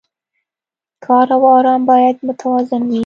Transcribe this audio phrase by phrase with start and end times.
[1.05, 2.99] کار او ارام باید متوازن وي.